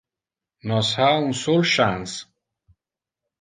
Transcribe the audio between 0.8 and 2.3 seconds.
ha un sol chance.